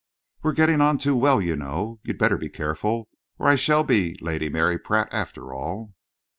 "We're 0.41 0.53
getting 0.53 0.81
on 0.81 0.97
too 0.97 1.15
well, 1.15 1.39
you 1.39 1.55
know. 1.55 1.99
You'd 2.01 2.17
better 2.17 2.39
be 2.39 2.49
careful, 2.49 3.07
or 3.37 3.45
I 3.47 3.55
shall 3.55 3.83
be 3.83 4.15
Lady 4.19 4.49
Mary 4.49 4.79
Pratt, 4.79 5.09
after 5.11 5.53
all!" 5.53 5.93